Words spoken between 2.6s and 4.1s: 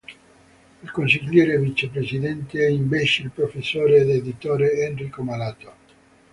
è invece il Professore ed